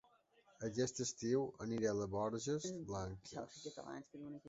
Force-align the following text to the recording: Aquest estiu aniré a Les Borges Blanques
Aquest 0.67 1.01
estiu 1.05 1.45
aniré 1.67 1.91
a 1.91 1.93
Les 2.01 2.11
Borges 2.17 2.69
Blanques 2.91 3.41